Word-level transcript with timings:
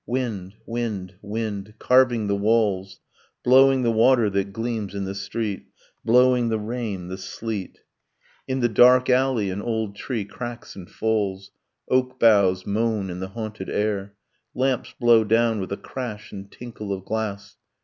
Wind; 0.07 0.55
wind; 0.65 1.13
wind; 1.21 1.75
carving 1.77 2.25
the 2.25 2.35
walls; 2.35 2.99
Blowing 3.43 3.83
the 3.83 3.91
water 3.91 4.31
that 4.31 4.51
gleams 4.51 4.95
in 4.95 5.05
the 5.05 5.13
street; 5.13 5.67
Blowing 6.03 6.49
the 6.49 6.57
rain, 6.57 7.07
the 7.07 7.19
sleet. 7.19 7.81
In 8.47 8.61
the 8.61 8.67
dark 8.67 9.11
alley, 9.11 9.51
an 9.51 9.61
old 9.61 9.95
tree 9.95 10.25
cracks 10.25 10.75
and 10.75 10.89
falls, 10.89 11.51
Oak 11.87 12.19
boughs 12.19 12.65
moan 12.65 13.11
in 13.11 13.19
the 13.19 13.27
haunted 13.27 13.69
air; 13.69 14.15
Lamps 14.55 14.91
blow 14.99 15.23
down 15.23 15.59
with 15.59 15.71
a 15.71 15.77
crash 15.77 16.31
and 16.31 16.51
tinkle 16.51 16.91
of 16.91 17.05
glass 17.05 17.57